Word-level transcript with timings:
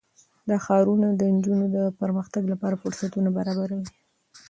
دا 0.49 0.57
ښارونه 0.65 1.07
د 1.13 1.21
نجونو 1.35 1.65
د 1.77 1.77
پرمختګ 2.01 2.43
لپاره 2.53 2.79
فرصتونه 2.83 3.29
برابروي. 3.37 3.87